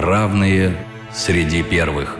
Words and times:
Равные 0.00 0.76
среди 1.12 1.64
первых. 1.64 2.18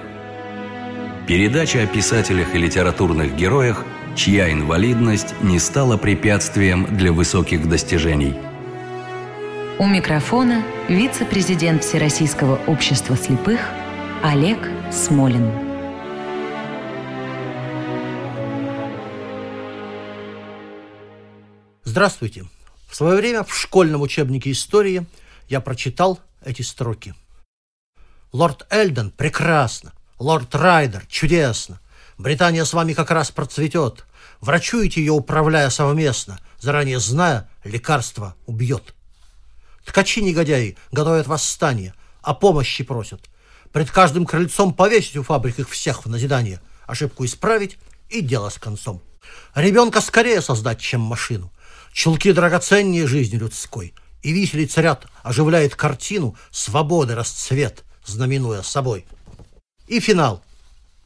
Передача 1.29 1.85
о 1.85 1.87
писателях 1.87 2.53
и 2.57 2.59
литературных 2.59 3.37
героях, 3.37 3.85
чья 4.17 4.53
инвалидность 4.53 5.33
не 5.43 5.61
стала 5.61 5.97
препятствием 5.97 6.97
для 6.97 7.13
высоких 7.13 7.69
достижений. 7.69 8.35
У 9.79 9.87
микрофона 9.87 10.65
вице-президент 10.89 11.85
Всероссийского 11.85 12.57
общества 12.67 13.17
слепых 13.17 13.61
Олег 14.25 14.59
Смолин. 14.91 15.49
Здравствуйте. 21.85 22.45
В 22.89 22.97
свое 22.97 23.17
время 23.17 23.45
в 23.45 23.57
школьном 23.57 24.03
учебнике 24.03 24.51
истории 24.51 25.07
я 25.49 25.61
прочитал 25.61 26.19
эти 26.45 26.63
строки. 26.63 27.15
Лорд 28.33 28.67
Эльден 28.71 29.11
прекрасно, 29.11 29.95
лорд 30.19 30.55
Райдер 30.55 31.07
чудесно. 31.07 31.81
Британия 32.19 32.65
с 32.65 32.75
вами 32.75 32.93
как 32.93 33.11
раз 33.11 33.31
процветет. 33.31 34.05
Врачуете 34.41 35.01
ее, 35.01 35.13
управляя 35.13 35.71
совместно, 35.71 36.39
заранее 36.59 37.01
зная, 37.01 37.49
лекарство 37.65 38.35
убьет. 38.47 38.95
Ткачи-негодяи 39.87 40.77
готовят 40.93 41.27
восстание, 41.27 41.95
о 42.21 42.35
помощи 42.35 42.85
просят. 42.85 43.31
Пред 43.73 43.91
каждым 43.91 44.27
крыльцом 44.27 44.75
повесить 44.75 45.17
у 45.17 45.23
фабрик 45.23 45.59
их 45.59 45.71
всех 45.71 46.05
в 46.05 46.09
назидание, 46.11 46.61
ошибку 46.87 47.25
исправить 47.25 47.79
и 48.11 48.21
дело 48.21 48.51
с 48.51 48.59
концом. 48.59 49.03
Ребенка 49.55 50.03
скорее 50.03 50.43
создать, 50.43 50.81
чем 50.81 51.01
машину. 51.01 51.51
Чулки 51.93 52.33
драгоценнее 52.33 53.07
жизни 53.07 53.37
людской. 53.37 53.95
И 54.23 54.33
виселица 54.33 54.83
ряд 54.83 55.07
оживляет 55.23 55.75
картину 55.75 56.37
свободы 56.51 57.15
расцвет, 57.15 57.85
знаменуя 58.09 58.63
собой. 58.63 59.07
И 59.87 60.01
финал. 60.01 60.43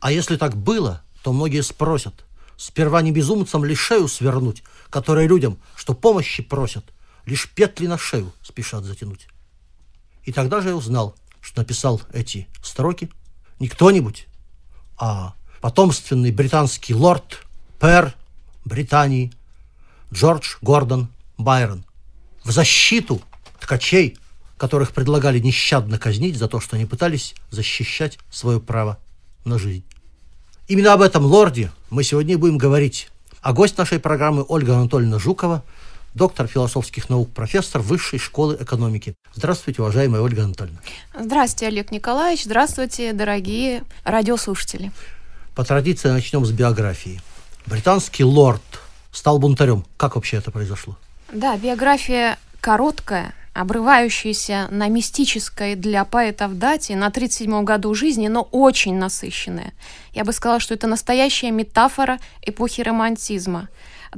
А 0.00 0.10
если 0.10 0.36
так 0.36 0.56
было, 0.56 1.02
то 1.22 1.32
многие 1.32 1.62
спросят. 1.62 2.24
Сперва 2.56 3.02
не 3.02 3.12
безумцам 3.12 3.64
ли 3.64 3.74
шею 3.74 4.08
свернуть, 4.08 4.62
которые 4.90 5.28
людям, 5.28 5.58
что 5.76 5.94
помощи 5.94 6.42
просят, 6.42 6.84
лишь 7.26 7.50
петли 7.50 7.86
на 7.86 7.98
шею 7.98 8.32
спешат 8.42 8.84
затянуть. 8.84 9.28
И 10.24 10.32
тогда 10.32 10.60
же 10.60 10.70
я 10.70 10.76
узнал, 10.76 11.14
что 11.40 11.60
написал 11.60 12.00
эти 12.12 12.46
строки 12.62 13.10
не 13.58 13.68
кто-нибудь, 13.68 14.26
а 14.98 15.34
потомственный 15.60 16.30
британский 16.30 16.94
лорд, 16.94 17.44
пэр 17.78 18.14
Британии, 18.64 19.32
Джордж 20.12 20.56
Гордон 20.60 21.08
Байрон. 21.38 21.84
В 22.44 22.50
защиту 22.50 23.22
ткачей, 23.60 24.18
которых 24.62 24.92
предлагали 24.92 25.40
нещадно 25.40 25.98
казнить 25.98 26.36
за 26.36 26.46
то, 26.46 26.60
что 26.60 26.76
они 26.76 26.86
пытались 26.86 27.34
защищать 27.50 28.20
свое 28.30 28.60
право 28.60 28.96
на 29.44 29.58
жизнь. 29.58 29.82
Именно 30.68 30.92
об 30.92 31.02
этом 31.02 31.26
лорде 31.26 31.72
мы 31.90 32.04
сегодня 32.04 32.38
будем 32.38 32.58
говорить. 32.58 33.08
А 33.40 33.52
гость 33.52 33.76
нашей 33.76 33.98
программы 33.98 34.44
Ольга 34.46 34.76
Анатольевна 34.76 35.18
Жукова, 35.18 35.64
доктор 36.14 36.46
философских 36.46 37.10
наук, 37.10 37.32
профессор 37.32 37.82
Высшей 37.82 38.20
школы 38.20 38.56
экономики. 38.60 39.14
Здравствуйте, 39.34 39.82
уважаемая 39.82 40.22
Ольга 40.22 40.44
Анатольевна. 40.44 40.78
Здравствуйте, 41.18 41.66
Олег 41.66 41.90
Николаевич. 41.90 42.44
Здравствуйте, 42.44 43.12
дорогие 43.12 43.82
радиослушатели. 44.04 44.92
По 45.56 45.64
традиции 45.64 46.08
начнем 46.08 46.46
с 46.46 46.52
биографии. 46.52 47.20
Британский 47.66 48.22
лорд 48.22 48.62
стал 49.10 49.40
бунтарем. 49.40 49.84
Как 49.96 50.14
вообще 50.14 50.36
это 50.36 50.52
произошло? 50.52 50.96
Да, 51.32 51.56
биография 51.56 52.38
короткая, 52.60 53.34
обрывающаяся 53.54 54.68
на 54.70 54.88
мистической 54.88 55.74
для 55.74 56.04
поэтов 56.04 56.58
дате 56.58 56.96
на 56.96 57.08
37-м 57.08 57.64
году 57.64 57.94
жизни, 57.94 58.28
но 58.28 58.42
очень 58.50 58.96
насыщенная. 58.96 59.72
Я 60.12 60.24
бы 60.24 60.32
сказала, 60.32 60.60
что 60.60 60.74
это 60.74 60.86
настоящая 60.86 61.50
метафора 61.50 62.18
эпохи 62.42 62.80
романтизма. 62.80 63.68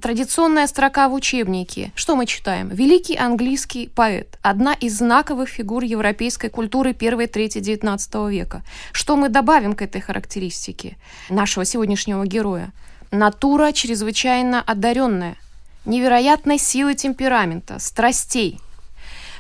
Традиционная 0.00 0.66
строка 0.66 1.08
в 1.08 1.14
учебнике. 1.14 1.92
Что 1.94 2.16
мы 2.16 2.26
читаем? 2.26 2.68
Великий 2.68 3.16
английский 3.16 3.88
поэт. 3.94 4.38
Одна 4.42 4.72
из 4.72 4.98
знаковых 4.98 5.48
фигур 5.48 5.84
европейской 5.84 6.48
культуры 6.48 6.94
первой 6.94 7.28
трети 7.28 7.58
XIX 7.58 8.28
века. 8.28 8.62
Что 8.90 9.16
мы 9.16 9.28
добавим 9.28 9.74
к 9.74 9.82
этой 9.82 10.00
характеристике 10.00 10.96
нашего 11.28 11.64
сегодняшнего 11.64 12.26
героя? 12.26 12.72
Натура 13.12 13.70
чрезвычайно 13.70 14.60
одаренная, 14.60 15.36
невероятной 15.84 16.58
силы 16.58 16.94
темперамента, 16.94 17.78
страстей. 17.78 18.58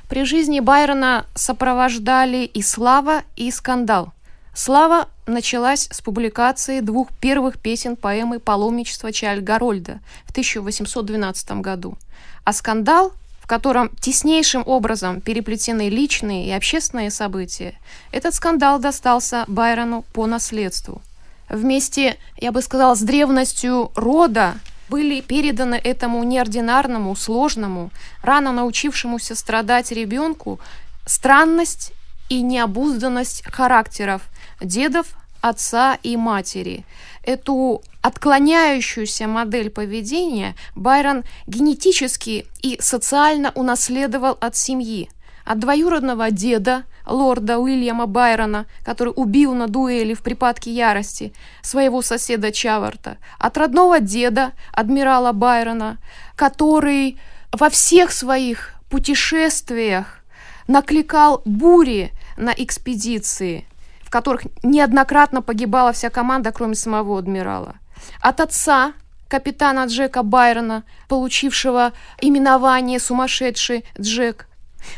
При 0.08 0.24
жизни 0.24 0.60
Байрона 0.60 1.26
сопровождали 1.34 2.44
и 2.44 2.62
слава, 2.62 3.22
и 3.36 3.50
скандал. 3.50 4.12
Слава 4.54 5.08
началась 5.26 5.88
с 5.90 6.00
публикации 6.00 6.80
двух 6.80 7.08
первых 7.18 7.58
песен 7.58 7.96
поэмы 7.96 8.38
«Паломничество 8.38 9.12
Чайльд 9.12 9.42
Гарольда» 9.42 10.00
в 10.26 10.30
1812 10.30 11.60
году. 11.60 11.96
А 12.44 12.52
скандал, 12.52 13.12
в 13.40 13.46
котором 13.46 13.90
теснейшим 14.00 14.62
образом 14.66 15.20
переплетены 15.20 15.88
личные 15.88 16.46
и 16.46 16.52
общественные 16.52 17.10
события, 17.10 17.74
этот 18.12 18.34
скандал 18.34 18.78
достался 18.78 19.44
Байрону 19.48 20.04
по 20.12 20.26
наследству– 20.26 21.02
вместе, 21.48 22.16
я 22.36 22.52
бы 22.52 22.62
сказала, 22.62 22.94
с 22.94 23.00
древностью 23.00 23.90
рода 23.94 24.54
были 24.88 25.20
переданы 25.20 25.76
этому 25.76 26.22
неординарному, 26.24 27.14
сложному, 27.16 27.90
рано 28.22 28.52
научившемуся 28.52 29.34
страдать 29.34 29.92
ребенку 29.92 30.60
странность 31.06 31.92
и 32.28 32.42
необузданность 32.42 33.44
характеров 33.44 34.22
дедов, 34.60 35.06
отца 35.40 35.98
и 36.02 36.16
матери. 36.16 36.84
Эту 37.22 37.82
отклоняющуюся 38.00 39.26
модель 39.26 39.70
поведения 39.70 40.54
Байрон 40.74 41.24
генетически 41.46 42.46
и 42.62 42.78
социально 42.80 43.50
унаследовал 43.54 44.36
от 44.40 44.56
семьи, 44.56 45.10
от 45.44 45.58
двоюродного 45.58 46.30
деда, 46.30 46.84
лорда 47.06 47.58
Уильяма 47.58 48.06
Байрона, 48.06 48.66
который 48.82 49.12
убил 49.14 49.54
на 49.54 49.66
дуэли 49.66 50.14
в 50.14 50.22
припадке 50.22 50.70
ярости 50.72 51.32
своего 51.62 52.02
соседа 52.02 52.52
Чаварта, 52.52 53.18
от 53.38 53.56
родного 53.58 54.00
деда, 54.00 54.52
адмирала 54.72 55.32
Байрона, 55.32 55.98
который 56.36 57.18
во 57.52 57.70
всех 57.70 58.10
своих 58.10 58.74
путешествиях 58.88 60.20
накликал 60.66 61.42
бури 61.44 62.12
на 62.36 62.50
экспедиции, 62.50 63.66
в 64.02 64.10
которых 64.10 64.42
неоднократно 64.62 65.42
погибала 65.42 65.92
вся 65.92 66.10
команда, 66.10 66.52
кроме 66.52 66.74
самого 66.74 67.18
адмирала. 67.18 67.76
От 68.20 68.40
отца, 68.40 68.92
капитана 69.28 69.86
Джека 69.86 70.22
Байрона, 70.22 70.84
получившего 71.08 71.92
именование 72.20 72.98
«Сумасшедший 72.98 73.84
Джек», 74.00 74.48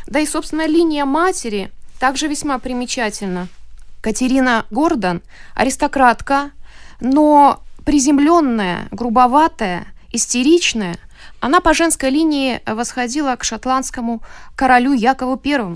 да 0.05 0.19
и, 0.19 0.25
собственно, 0.25 0.67
линия 0.67 1.05
матери 1.05 1.71
также 1.99 2.27
весьма 2.27 2.59
примечательна. 2.59 3.47
Катерина 4.01 4.65
Гордон– 4.69 5.21
аристократка, 5.55 6.51
но 6.99 7.61
приземленная, 7.85 8.87
грубоватая, 8.91 9.87
истеричная, 10.11 10.97
она 11.39 11.61
по 11.61 11.73
женской 11.73 12.09
линии 12.09 12.61
восходила 12.65 13.35
к 13.35 13.43
шотландскому 13.43 14.21
королю 14.55 14.93
Якову 14.93 15.39
I. 15.43 15.75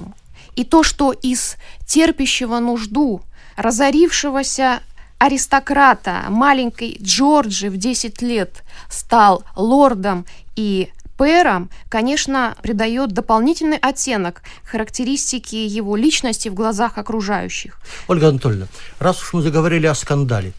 И 0.55 0.63
то, 0.63 0.83
что 0.83 1.11
из 1.11 1.55
терпящего 1.85 2.59
нужду, 2.59 3.21
разорившегося 3.55 4.81
аристократа, 5.17 6.25
маленькой 6.29 6.97
Джорджи 7.01 7.69
в 7.69 7.77
10 7.77 8.21
лет 8.21 8.63
стал 8.89 9.43
лордом 9.55 10.25
и 10.55 10.91
пэром, 11.21 11.69
конечно, 11.87 12.55
придает 12.63 13.11
дополнительный 13.11 13.77
оттенок 13.77 14.41
характеристики 14.63 15.53
его 15.53 15.95
личности 15.95 16.49
в 16.49 16.55
глазах 16.55 16.97
окружающих. 16.97 17.79
Ольга 18.07 18.29
Анатольевна, 18.29 18.65
раз 18.97 19.21
уж 19.21 19.33
мы 19.33 19.43
заговорили 19.43 19.85
о 19.85 19.93
скандале, 19.93 20.51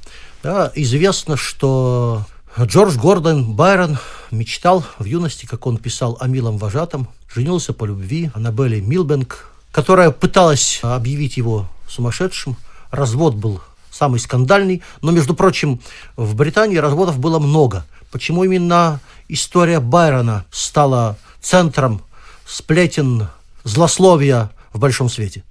да, 0.44 0.70
известно, 0.76 1.36
что 1.36 2.25
Джордж 2.56 2.96
Гордон 2.96 3.56
Байрон 3.56 3.98
мечтал 4.31 4.84
в 5.00 5.04
юности, 5.04 5.46
как 5.46 5.66
он 5.66 5.78
писал 5.78 6.16
о 6.20 6.28
милом 6.28 6.58
вожатом, 6.58 7.08
женился 7.34 7.72
по 7.72 7.84
любви 7.84 8.31
Аннабелле 8.32 8.81
Милбенк, 8.81 9.52
которая 9.72 10.12
пыталась 10.12 10.78
объявить 10.84 11.38
его 11.38 11.66
сумасшедшим. 11.88 12.56
Развод 12.92 13.34
был 13.34 13.60
самый 13.92 14.18
скандальный, 14.18 14.82
но, 15.02 15.12
между 15.12 15.34
прочим, 15.34 15.80
в 16.16 16.34
Британии 16.34 16.78
разводов 16.78 17.18
было 17.18 17.38
много. 17.38 17.84
Почему 18.10 18.44
именно 18.44 19.00
история 19.28 19.80
Байрона 19.80 20.44
стала 20.50 21.16
центром 21.40 22.02
сплетен 22.46 23.28
злословия 23.64 24.50
в 24.72 24.78
большом 24.78 25.08
свете? 25.08 25.44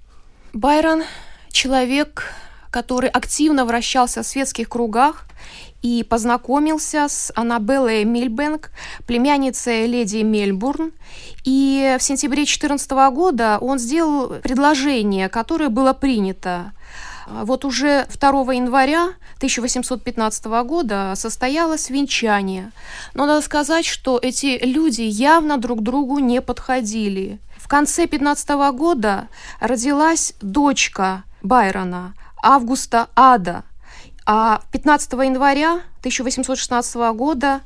Байрон– 0.52 1.04
человек, 1.50 2.24
который 2.70 3.08
активно 3.08 3.64
вращался 3.64 4.22
в 4.22 4.26
светских 4.26 4.68
кругах 4.68 5.26
и 5.82 6.04
познакомился 6.04 7.08
с 7.08 7.32
Аннабеллой 7.34 8.04
Мильбенк, 8.04 8.70
племянницей 9.06 9.86
леди 9.86 10.18
Мельбурн. 10.18 10.92
И 11.44 11.96
в 11.98 12.02
сентябре 12.02 12.44
2014 12.44 12.90
года 13.12 13.58
он 13.60 13.78
сделал 13.78 14.28
предложение, 14.42 15.28
которое 15.28 15.68
было 15.68 15.92
принято. 15.92 16.72
Вот 17.26 17.64
уже 17.64 18.06
2 18.12 18.30
января 18.52 19.14
1815 19.36 20.44
года 20.64 21.14
состоялось 21.16 21.90
венчание. 21.90 22.72
Но 23.14 23.26
надо 23.26 23.42
сказать, 23.42 23.86
что 23.86 24.18
эти 24.20 24.58
люди 24.64 25.02
явно 25.02 25.58
друг 25.58 25.82
другу 25.82 26.18
не 26.18 26.40
подходили. 26.40 27.40
В 27.56 27.68
конце 27.68 28.06
15 28.06 28.48
года 28.74 29.28
родилась 29.60 30.34
дочка 30.40 31.24
Байрона, 31.42 32.14
Августа 32.42 33.08
Ада– 33.14 33.64
а 34.24 34.62
15 34.70 35.12
января 35.12 35.82
1816 36.00 36.94
года 37.14 37.60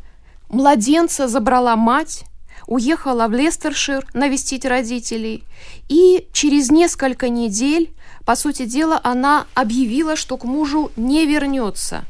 младенца 0.49 1.29
забрала 1.29 1.77
мать, 1.77 2.25
уехала 2.67 3.29
в 3.29 3.33
Лестершир 3.33 4.07
навестить 4.15 4.65
родителей, 4.65 5.45
и 5.89 6.29
через 6.33 6.71
несколько 6.71 7.29
недель, 7.29 7.93
по 8.25 8.35
сути 8.37 8.65
дела, 8.65 9.01
она 9.03 9.47
объявила, 9.55 10.17
что 10.17 10.37
к 10.37 10.45
мужу 10.45 10.91
не 10.97 11.27
вернется. 11.27 12.05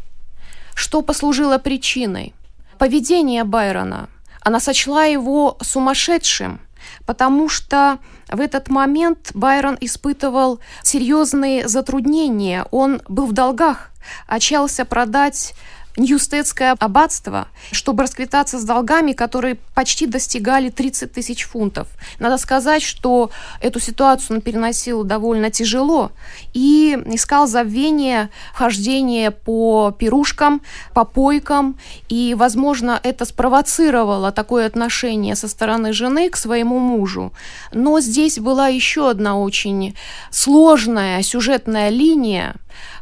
Что 0.75 1.03
послужило 1.03 1.59
причиной? 1.59 2.35
Поведение 2.79 3.45
Байрона. 3.45 4.09
Она 4.41 4.61
сочла 4.61 5.05
его 5.05 5.57
сумасшедшим, 5.63 6.61
потому 7.05 7.49
что 7.49 7.99
в 8.29 8.41
этот 8.41 8.69
момент 8.69 9.31
Байрон 9.35 9.77
испытывал 9.81 10.61
серьезные 10.83 11.67
затруднения. 11.69 12.67
Он 12.71 13.03
был 13.09 13.27
в 13.27 13.33
долгах 13.33 13.91
отчаялся 14.27 14.85
продать 14.85 15.55
Ньюстедское 15.97 16.77
аббатство, 16.79 17.49
чтобы 17.73 18.03
расквитаться 18.03 18.59
с 18.59 18.65
долгами, 18.65 19.13
которые 19.13 19.57
почти 19.75 20.07
достигали 20.07 20.69
30 20.69 21.13
тысяч 21.13 21.45
фунтов. 21.45 21.89
Надо 22.19 22.37
сказать, 22.37 22.83
что 22.83 23.31
эту 23.61 23.81
ситуацию 23.81 24.37
он 24.37 24.43
переносил 24.43 25.05
довольно 25.05 25.51
тяжело 25.51 26.13
и 26.53 26.99
искал 27.07 27.47
забвение, 27.47 28.29
хождение 28.55 29.31
по 29.31 29.95
пирушкам, 29.99 30.61
по 30.93 31.05
пойкам, 31.05 31.79
и, 32.09 32.35
возможно, 32.35 33.01
это 33.03 33.25
спровоцировало 33.25 34.33
такое 34.33 34.67
отношение 34.67 35.35
со 35.35 35.49
стороны 35.49 35.93
жены 35.93 36.29
к 36.29 36.37
своему 36.37 36.79
мужу. 36.79 37.33
Но 37.73 38.01
здесь 38.01 38.39
была 38.39 38.69
еще 38.69 39.09
одна 39.09 39.39
очень 39.39 39.97
сложная 40.31 41.23
сюжетная 41.23 41.89
линия, 41.89 42.55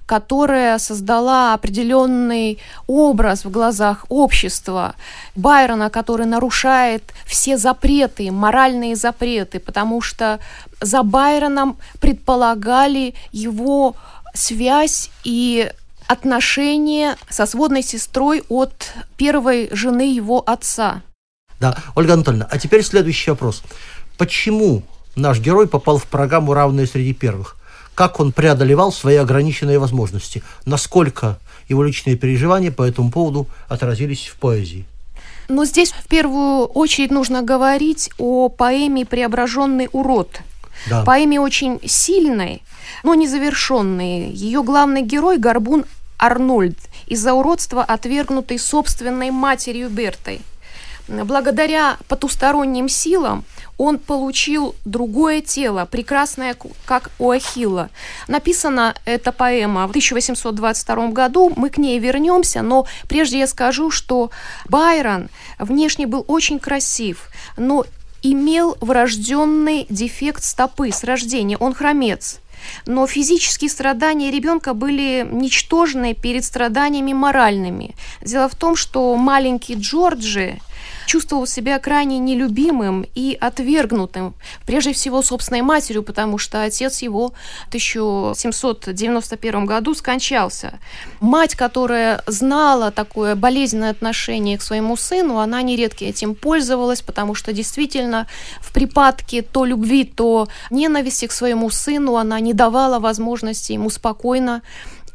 которая 0.06 0.78
создала 0.78 1.54
определенный 1.54 2.58
образ 2.86 3.44
в 3.44 3.50
глазах 3.50 4.04
общества. 4.08 4.94
Байрона, 5.34 5.90
который 5.90 6.26
нарушает 6.26 7.12
все 7.26 7.56
запреты, 7.56 8.30
моральные 8.30 8.96
запреты, 8.96 9.60
потому 9.60 10.00
что 10.00 10.40
за 10.80 11.02
Байроном 11.02 11.78
предполагали 12.00 13.14
его 13.32 13.96
связь 14.34 15.10
и 15.24 15.70
отношения 16.06 17.16
со 17.28 17.46
сводной 17.46 17.82
сестрой 17.82 18.42
от 18.48 18.92
первой 19.16 19.68
жены 19.72 20.12
его 20.12 20.42
отца. 20.46 21.02
Да, 21.60 21.78
Ольга 21.94 22.14
Анатольевна, 22.14 22.46
а 22.50 22.58
теперь 22.58 22.82
следующий 22.82 23.30
вопрос. 23.30 23.62
Почему 24.18 24.82
наш 25.16 25.40
герой 25.40 25.66
попал 25.66 25.98
в 25.98 26.04
программу 26.04 26.52
«Равные 26.52 26.86
среди 26.86 27.14
первых»? 27.14 27.56
Как 27.94 28.20
он 28.20 28.32
преодолевал 28.32 28.92
свои 28.92 29.16
ограниченные 29.16 29.78
возможности, 29.78 30.42
насколько 30.66 31.38
его 31.68 31.84
личные 31.84 32.16
переживания 32.16 32.70
по 32.70 32.82
этому 32.82 33.10
поводу 33.10 33.46
отразились 33.68 34.26
в 34.26 34.36
поэзии. 34.36 34.84
Но 35.48 35.64
здесь 35.64 35.92
в 35.92 36.06
первую 36.08 36.66
очередь 36.66 37.10
нужно 37.10 37.42
говорить 37.42 38.10
о 38.18 38.48
поэме 38.48 39.04
«Преображенный 39.04 39.88
урод». 39.92 40.40
Да. 40.88 41.04
Поэме 41.04 41.40
очень 41.40 41.80
сильной, 41.84 42.62
но 43.02 43.14
незавершенной. 43.14 44.30
Ее 44.30 44.62
главный 44.62 45.02
герой– 45.02 45.38
Горбун 45.38 45.84
Арнольд, 46.18 46.78
из-за 47.06 47.34
уродства 47.34 47.82
отвергнутый 47.82 48.58
собственной 48.58 49.30
матерью 49.30 49.88
Бертой. 49.88 50.40
Благодаря 51.06 51.98
потусторонним 52.08 52.88
силам 52.88 53.44
он 53.78 53.98
получил 53.98 54.74
другое 54.84 55.40
тело, 55.40 55.86
прекрасное, 55.90 56.56
как 56.84 57.10
у 57.18 57.30
Ахилла. 57.30 57.90
Написана 58.28 58.94
эта 59.04 59.32
поэма 59.32 59.86
в 59.86 59.90
1822 59.90 61.08
году, 61.08 61.52
мы 61.56 61.70
к 61.70 61.78
ней 61.78 61.98
вернемся, 61.98 62.62
но 62.62 62.86
прежде 63.08 63.38
я 63.40 63.46
скажу, 63.46 63.90
что 63.90 64.30
Байрон 64.68 65.28
внешне 65.58 66.06
был 66.06 66.24
очень 66.28 66.58
красив, 66.58 67.28
но 67.56 67.84
имел 68.22 68.76
врожденный 68.80 69.86
дефект 69.90 70.44
стопы 70.44 70.90
с 70.90 71.04
рождения, 71.04 71.56
он 71.58 71.74
хромец. 71.74 72.40
Но 72.86 73.06
физические 73.06 73.70
страдания 73.70 74.30
ребенка 74.30 74.72
были 74.72 75.26
ничтожны 75.30 76.14
перед 76.14 76.44
страданиями 76.44 77.12
моральными. 77.12 77.94
Дело 78.22 78.48
в 78.48 78.54
том, 78.54 78.76
что 78.76 79.14
маленький 79.16 79.74
Джорджи, 79.74 80.60
чувствовал 81.06 81.46
себя 81.46 81.78
крайне 81.78 82.18
нелюбимым 82.18 83.06
и 83.14 83.36
отвергнутым, 83.40 84.34
прежде 84.66 84.92
всего 84.92 85.22
собственной 85.22 85.62
матерью, 85.62 86.02
потому 86.02 86.38
что 86.38 86.62
отец 86.62 87.02
его 87.02 87.32
в 87.66 87.68
1791 87.68 89.66
году 89.66 89.94
скончался. 89.94 90.78
Мать, 91.20 91.54
которая 91.54 92.22
знала 92.26 92.90
такое 92.90 93.34
болезненное 93.34 93.90
отношение 93.90 94.58
к 94.58 94.62
своему 94.62 94.96
сыну, 94.96 95.38
она 95.38 95.62
нередко 95.62 96.04
этим 96.04 96.34
пользовалась, 96.34 97.02
потому 97.02 97.34
что 97.34 97.52
действительно 97.52 98.26
в 98.60 98.72
припадке 98.72 99.42
то 99.42 99.64
любви, 99.64 100.04
то 100.04 100.48
ненависти 100.70 101.26
к 101.26 101.32
своему 101.32 101.70
сыну 101.70 102.16
она 102.16 102.40
не 102.40 102.52
давала 102.54 102.98
возможности 102.98 103.72
ему 103.72 103.90
спокойно 103.90 104.62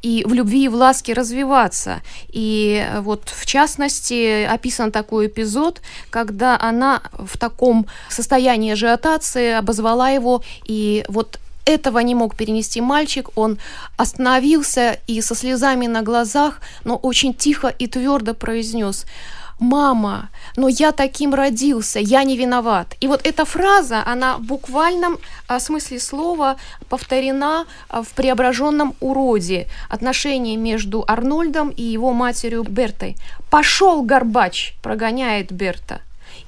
и 0.02 0.24
в 0.26 0.34
любви 0.34 0.66
и 0.66 0.68
в 0.68 0.76
ласке 0.76 1.14
развиваться. 1.14 2.02
И 2.32 2.86
вот 3.00 3.30
в 3.30 3.46
частности 3.46 4.46
описан 4.46 4.92
такой 4.92 5.28
эпизод, 5.28 5.82
когда 6.10 6.58
она 6.60 7.02
в 7.14 7.38
таком 7.38 7.86
состоянии 8.10 8.74
ажиотации 8.74 9.54
обозвала 9.54 10.10
его, 10.10 10.44
и 10.66 11.06
вот 11.08 11.40
этого 11.66 12.00
не 12.00 12.16
мог 12.16 12.36
перенести 12.36 12.82
мальчик, 12.82 13.30
он 13.36 13.60
остановился 13.98 15.00
и 15.08 15.22
со 15.22 15.36
слезами 15.36 15.88
на 15.88 16.02
глазах, 16.02 16.62
но 16.84 16.96
очень 16.96 17.34
тихо 17.34 17.68
и 17.68 17.88
твердо 17.88 18.34
произнес 18.34 19.06
«Мама, 19.60 20.30
но 20.56 20.70
я 20.70 20.94
таким 20.94 21.34
родился, 21.34 22.00
я 22.00 22.24
не 22.24 22.38
виноват». 22.38 22.96
И 23.02 23.08
вот 23.08 23.28
эта 23.28 23.44
фраза, 23.44 24.02
она 24.06 24.38
в 24.38 24.42
буквальном 24.44 25.18
а, 25.48 25.60
смысле 25.60 26.00
слова 26.00 26.56
повторена 26.88 27.66
а, 27.90 28.02
в 28.02 28.08
преображенном 28.10 28.96
уроде. 29.02 29.68
Отношения 29.90 30.56
между 30.56 31.04
Арнольдом 31.06 31.70
и 31.70 31.84
его 31.84 32.14
матерью 32.14 32.64
Бертой. 32.64 33.18
«Пошел, 33.52 34.02
Горбач!»– 34.02 34.76
прогоняет 34.82 35.52
Берта. 35.52 36.02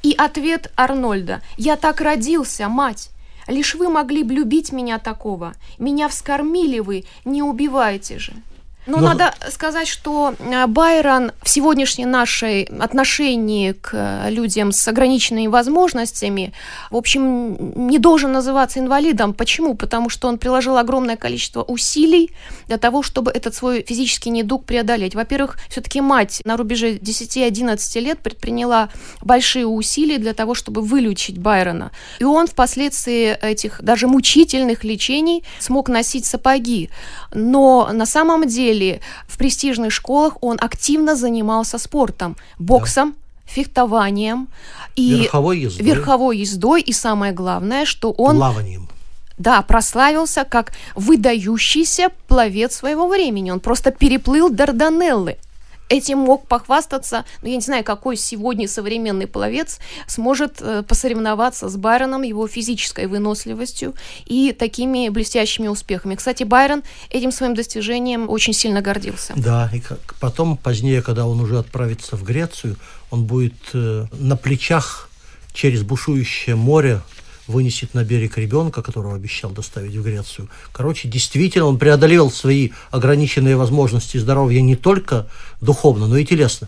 И 0.03 0.15
ответ 0.17 0.71
Арнольда 0.77 1.41
«Я 1.57 1.75
так 1.75 1.99
родился, 1.99 2.69
мать!» 2.69 3.09
Лишь 3.47 3.75
вы 3.75 3.89
могли 3.89 4.23
бы 4.23 4.33
любить 4.35 4.71
меня 4.71 4.99
такого. 4.99 5.53
Меня 5.77 6.07
вскормили 6.07 6.79
вы, 6.79 7.05
не 7.25 7.41
убивайте 7.41 8.19
же. 8.19 8.33
Но, 8.87 8.97
Но 8.97 9.09
надо 9.09 9.35
сказать, 9.51 9.87
что 9.87 10.33
э, 10.39 10.65
Байрон 10.65 11.33
в 11.43 11.49
сегодняшней 11.49 12.05
нашей 12.05 12.63
отношении 12.63 13.73
к 13.73 13.91
э, 13.93 14.31
людям 14.31 14.71
с 14.71 14.87
ограниченными 14.87 15.45
возможностями, 15.45 16.51
в 16.89 16.95
общем, 16.95 17.87
не 17.87 17.99
должен 17.99 18.31
называться 18.31 18.79
инвалидом. 18.79 19.35
Почему? 19.35 19.75
Потому 19.75 20.09
что 20.09 20.27
он 20.27 20.39
приложил 20.39 20.77
огромное 20.77 21.15
количество 21.15 21.61
усилий 21.61 22.31
для 22.65 22.77
того, 22.77 23.03
чтобы 23.03 23.29
этот 23.29 23.53
свой 23.53 23.85
физический 23.87 24.31
недуг 24.31 24.65
преодолеть. 24.65 25.13
Во-первых, 25.13 25.59
все-таки 25.69 26.01
мать 26.01 26.41
на 26.43 26.57
рубеже 26.57 26.95
10-11 26.95 27.99
лет 27.99 28.17
предприняла 28.17 28.89
большие 29.21 29.67
усилия 29.67 30.17
для 30.17 30.33
того, 30.33 30.55
чтобы 30.55 30.81
вылечить 30.81 31.37
Байрона. 31.37 31.91
И 32.17 32.23
он 32.23 32.47
впоследствии 32.47 33.37
этих 33.45 33.79
даже 33.83 34.07
мучительных 34.07 34.83
лечений 34.83 35.43
смог 35.59 35.87
носить 35.87 36.25
сапоги. 36.25 36.89
Но 37.31 37.89
на 37.93 38.07
самом 38.07 38.47
деле 38.47 38.70
деле 38.71 39.01
в 39.27 39.37
престижных 39.37 39.91
школах 39.91 40.37
он 40.41 40.57
активно 40.59 41.15
занимался 41.15 41.77
спортом, 41.77 42.35
боксом, 42.59 43.11
да. 43.11 43.17
фехтованием 43.45 44.47
и 44.95 45.21
верховой 45.21 45.59
ездой. 45.59 45.85
верховой 45.85 46.37
ездой, 46.37 46.81
и 46.81 46.93
самое 46.93 47.33
главное, 47.33 47.85
что 47.85 48.11
он 48.11 48.37
плаванием. 48.37 48.87
Да, 49.37 49.61
прославился 49.63 50.43
как 50.43 50.71
выдающийся 50.95 52.09
пловец 52.27 52.75
своего 52.75 53.07
времени. 53.07 53.49
Он 53.51 53.59
просто 53.59 53.91
переплыл 53.91 54.49
Дарданеллы. 54.49 55.37
Этим 55.91 56.19
мог 56.19 56.47
похвастаться, 56.47 57.25
но 57.41 57.49
я 57.49 57.55
не 57.55 57.61
знаю, 57.61 57.83
какой 57.83 58.15
сегодня 58.15 58.67
современный 58.67 59.27
пловец 59.27 59.79
сможет 60.07 60.61
э, 60.61 60.83
посоревноваться 60.83 61.69
с 61.69 61.75
Байроном, 61.75 62.21
его 62.21 62.47
физической 62.47 63.07
выносливостью 63.07 63.93
и 64.25 64.53
такими 64.53 65.09
блестящими 65.09 65.67
успехами. 65.67 66.15
Кстати, 66.15 66.43
Байрон 66.43 66.83
этим 67.09 67.31
своим 67.31 67.55
достижением 67.55 68.29
очень 68.29 68.53
сильно 68.53 68.81
гордился. 68.81 69.33
Да, 69.35 69.69
и 69.73 69.79
как 69.79 70.15
потом, 70.19 70.57
позднее, 70.57 71.01
когда 71.01 71.25
он 71.25 71.41
уже 71.41 71.59
отправится 71.59 72.15
в 72.15 72.23
Грецию, 72.23 72.77
он 73.09 73.25
будет 73.25 73.55
э, 73.73 74.05
на 74.13 74.37
плечах 74.37 75.09
через 75.53 75.83
бушующее 75.83 76.55
море 76.55 77.01
вынесет 77.51 77.93
на 77.93 78.03
берег 78.03 78.37
ребенка, 78.37 78.81
которого 78.81 79.15
обещал 79.15 79.51
доставить 79.51 79.95
в 79.95 80.03
Грецию. 80.03 80.49
Короче, 80.71 81.07
действительно, 81.07 81.65
он 81.65 81.77
преодолел 81.77 82.31
свои 82.31 82.71
ограниченные 82.89 83.55
возможности 83.55 84.17
здоровья 84.17 84.61
не 84.61 84.75
только 84.75 85.27
духовно, 85.61 86.07
но 86.07 86.17
и 86.17 86.25
телесно. 86.25 86.67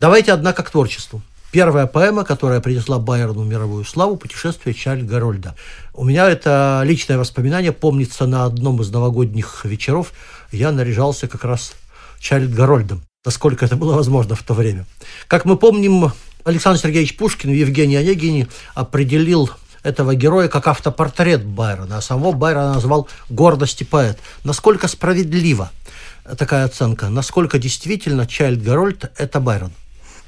Давайте, 0.00 0.32
однако, 0.32 0.62
к 0.62 0.70
творчеству. 0.70 1.20
Первая 1.50 1.86
поэма, 1.86 2.24
которая 2.24 2.60
принесла 2.60 2.98
Байрону 2.98 3.42
мировую 3.42 3.84
славу, 3.84 4.16
«Путешествие 4.16 4.74
Чарльза 4.74 5.06
Гарольда». 5.06 5.54
У 5.94 6.04
меня 6.04 6.28
это 6.28 6.82
личное 6.84 7.16
воспоминание. 7.16 7.72
Помнится, 7.72 8.26
на 8.26 8.44
одном 8.44 8.82
из 8.82 8.90
новогодних 8.90 9.64
вечеров 9.64 10.12
я 10.52 10.72
наряжался 10.72 11.26
как 11.26 11.44
раз 11.44 11.72
Чарльз 12.20 12.52
Гарольдом, 12.52 13.00
насколько 13.24 13.64
это 13.64 13.76
было 13.76 13.94
возможно 13.94 14.34
в 14.34 14.42
то 14.42 14.52
время. 14.52 14.84
Как 15.26 15.46
мы 15.46 15.56
помним, 15.56 16.12
Александр 16.44 16.80
Сергеевич 16.80 17.16
Пушкин 17.16 17.50
в 17.50 17.54
Евгении 17.54 17.96
Онегине 17.96 18.48
определил 18.74 19.50
этого 19.88 20.14
героя 20.14 20.48
как 20.48 20.68
автопортрет 20.68 21.44
Байрона, 21.44 21.98
а 21.98 22.00
самого 22.02 22.32
Байрона 22.32 22.74
назвал 22.74 23.08
«гордости 23.28 23.84
поэт». 23.84 24.18
Насколько 24.44 24.88
справедлива 24.88 25.70
такая 26.36 26.64
оценка? 26.64 27.08
Насколько 27.08 27.58
действительно 27.58 28.26
Чайльд 28.26 28.62
Гарольд– 28.62 29.10
это 29.16 29.40
Байрон? 29.40 29.72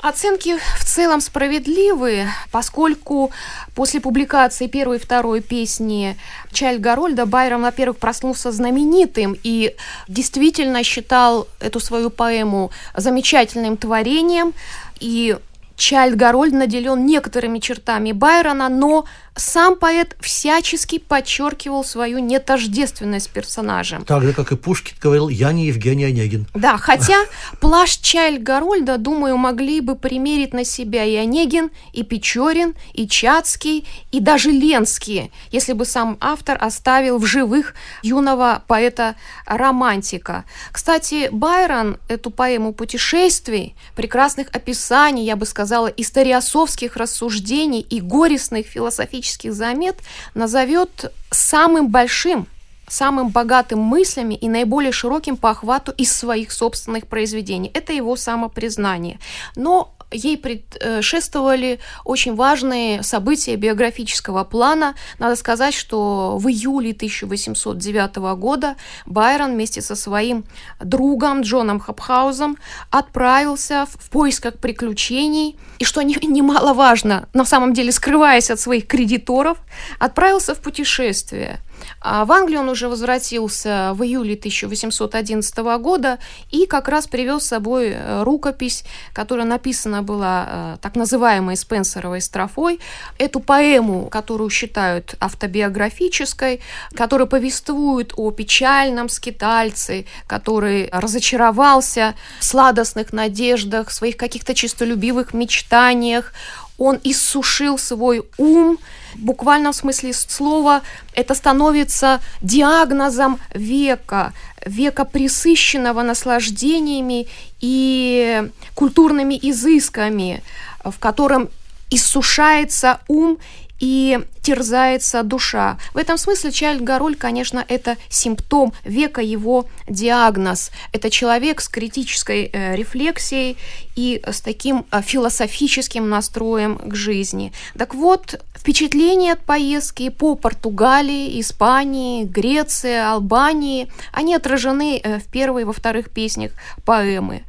Оценки 0.02 0.56
в 0.78 0.84
целом 0.86 1.20
справедливы, 1.20 2.26
поскольку 2.50 3.32
после 3.74 4.00
публикации 4.00 4.66
первой 4.66 4.96
и 4.96 5.00
второй 5.00 5.42
песни 5.42 6.16
Чайльд 6.52 6.80
Гарольда 6.80 7.26
Байрон, 7.26 7.60
во-первых, 7.60 7.98
проснулся 7.98 8.50
знаменитым 8.50 9.36
и 9.42 9.74
действительно 10.08 10.82
считал 10.84 11.48
эту 11.60 11.80
свою 11.80 12.08
поэму 12.08 12.70
замечательным 12.96 13.76
творением, 13.76 14.54
и 15.00 15.36
Чайльд 15.76 16.16
Гарольд 16.16 16.54
наделен 16.54 17.04
некоторыми 17.04 17.58
чертами 17.58 18.12
Байрона, 18.12 18.70
но 18.70 19.04
сам 19.36 19.76
поэт 19.76 20.16
всячески 20.20 20.98
подчеркивал 20.98 21.84
свою 21.84 22.18
нетождественность 22.18 23.30
персонажем. 23.30 24.04
Так 24.04 24.22
же, 24.22 24.32
как 24.32 24.52
и 24.52 24.56
Пушкин 24.56 24.96
говорил, 25.00 25.28
я 25.28 25.52
не 25.52 25.66
Евгений 25.66 26.04
Онегин. 26.04 26.46
Да, 26.54 26.76
хотя 26.78 27.16
плащ 27.60 27.98
Чайльд 28.00 28.42
Гарольда, 28.42 28.98
думаю, 28.98 29.36
могли 29.36 29.80
бы 29.80 29.94
примерить 29.94 30.52
на 30.52 30.64
себя 30.64 31.04
и 31.04 31.14
Онегин, 31.16 31.70
и 31.92 32.02
Печорин, 32.02 32.74
и 32.92 33.06
Чацкий, 33.06 33.86
и 34.10 34.20
даже 34.20 34.50
Ленский, 34.50 35.32
если 35.50 35.72
бы 35.72 35.84
сам 35.84 36.18
автор 36.20 36.58
оставил 36.60 37.18
в 37.18 37.26
живых 37.26 37.74
юного 38.02 38.62
поэта-романтика. 38.66 40.44
Кстати, 40.72 41.28
Байрон 41.30 41.98
эту 42.08 42.30
поэму 42.30 42.72
путешествий, 42.72 43.74
прекрасных 43.94 44.48
описаний, 44.52 45.24
я 45.24 45.36
бы 45.36 45.46
сказала, 45.46 45.86
историосовских 45.86 46.96
рассуждений 46.96 47.80
и 47.80 48.00
горестных 48.00 48.66
философических 48.66 49.19
исторических 49.20 49.52
замет 49.52 49.96
назовет 50.34 51.12
самым 51.30 51.88
большим 51.88 52.46
самым 52.88 53.28
богатым 53.28 53.78
мыслями 53.78 54.34
и 54.34 54.48
наиболее 54.48 54.90
широким 54.90 55.36
по 55.36 55.50
охвату 55.50 55.92
из 55.92 56.12
своих 56.12 56.50
собственных 56.50 57.06
произведений. 57.06 57.70
Это 57.72 57.92
его 57.92 58.16
самопризнание. 58.16 59.20
Но 59.54 59.94
ей 60.10 60.36
предшествовали 60.36 61.80
очень 62.04 62.34
важные 62.34 63.02
события 63.02 63.56
биографического 63.56 64.44
плана. 64.44 64.94
Надо 65.18 65.36
сказать, 65.36 65.74
что 65.74 66.36
в 66.38 66.48
июле 66.48 66.92
1809 66.92 68.16
года 68.38 68.76
Байрон 69.06 69.52
вместе 69.52 69.80
со 69.80 69.94
своим 69.94 70.44
другом 70.80 71.42
Джоном 71.42 71.80
Хапхаузом 71.80 72.56
отправился 72.90 73.86
в 73.86 74.10
поисках 74.10 74.54
приключений 74.54 75.58
и, 75.78 75.84
что 75.84 76.02
немаловажно, 76.04 77.28
на 77.34 77.44
самом 77.44 77.72
деле 77.72 77.92
скрываясь 77.92 78.50
от 78.50 78.60
своих 78.60 78.86
кредиторов, 78.86 79.58
отправился 79.98 80.54
в 80.54 80.60
путешествие– 80.60 81.60
а 82.00 82.24
в 82.24 82.32
Англию 82.32 82.60
он 82.60 82.68
уже 82.68 82.88
возвратился 82.88 83.92
в 83.94 84.02
июле 84.02 84.34
1811 84.34 85.56
года 85.80 86.18
и 86.50 86.66
как 86.66 86.88
раз 86.88 87.06
привез 87.06 87.44
с 87.44 87.48
собой 87.48 87.90
э, 87.90 88.22
рукопись, 88.22 88.84
которая 89.12 89.46
написана 89.46 90.02
была 90.02 90.46
э, 90.48 90.76
так 90.80 90.96
называемой 90.96 91.56
Спенсеровой 91.56 92.20
строфой. 92.20 92.80
Эту 93.18 93.40
поэму, 93.40 94.08
которую 94.08 94.50
считают 94.50 95.14
автобиографической, 95.20 96.60
которая 96.94 97.26
повествует 97.26 98.12
о 98.16 98.30
печальном 98.30 99.08
скитальце, 99.08 100.06
который 100.26 100.88
разочаровался 100.92 102.14
в 102.38 102.44
сладостных 102.44 103.12
надеждах, 103.12 103.90
своих 103.90 104.16
каких-то 104.16 104.54
чистолюбивых 104.54 105.34
мечтаниях, 105.34 106.32
он 106.80 106.98
иссушил 107.04 107.78
свой 107.78 108.22
ум, 108.38 108.78
в 109.14 109.18
буквальном 109.18 109.74
смысле 109.74 110.14
слова, 110.14 110.80
это 111.12 111.34
становится 111.34 112.20
диагнозом 112.40 113.38
века, 113.54 114.32
века 114.64 115.04
присыщенного 115.04 116.02
наслаждениями 116.02 117.28
и 117.60 118.50
культурными 118.74 119.38
изысками, 119.42 120.42
в 120.82 120.98
котором 120.98 121.50
иссушается 121.90 123.00
ум 123.08 123.38
и 123.80 124.20
терзается 124.42 125.22
душа. 125.22 125.78
В 125.94 125.96
этом 125.96 126.18
смысле 126.18 126.52
Чайльд 126.52 126.82
Гароль, 126.82 127.16
конечно, 127.16 127.64
это 127.66 127.96
симптом 128.08 128.72
века, 128.84 129.20
его 129.20 129.66
диагноз. 129.88 130.70
Это 130.92 131.10
человек 131.10 131.60
с 131.60 131.68
критической 131.68 132.50
э, 132.52 132.76
рефлексией 132.76 133.56
и 133.96 134.22
с 134.24 134.40
таким 134.40 134.86
э, 134.90 135.02
философическим 135.02 136.08
настроем 136.08 136.78
к 136.78 136.94
жизни. 136.94 137.52
Так 137.76 137.94
вот, 137.94 138.40
впечатления 138.54 139.32
от 139.32 139.40
поездки 139.40 140.10
по 140.10 140.34
Португалии, 140.34 141.40
Испании, 141.40 142.24
Греции, 142.24 142.96
Албании, 142.96 143.90
они 144.12 144.34
отражены 144.34 145.00
э, 145.02 145.18
в 145.18 145.24
первой 145.24 145.62
и 145.62 145.64
во 145.64 145.72
вторых 145.72 146.10
песнях 146.10 146.52
поэмы. 146.84 147.42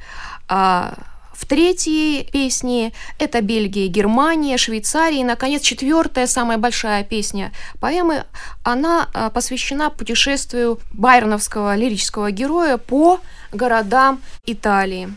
В 1.41 1.47
третьей 1.47 2.23
песне 2.31 2.93
это 3.17 3.41
Бельгия, 3.41 3.87
Германия, 3.87 4.57
Швейцария. 4.57 5.21
И, 5.21 5.23
наконец, 5.23 5.63
четвертая, 5.63 6.27
самая 6.27 6.59
большая 6.59 7.03
песня 7.03 7.51
поэмы, 7.79 8.25
она 8.63 9.09
а, 9.13 9.31
посвящена 9.31 9.89
путешествию 9.89 10.79
байроновского 10.93 11.75
лирического 11.75 12.29
героя 12.29 12.77
по 12.77 13.19
городам 13.51 14.21
Италии. 14.45 15.09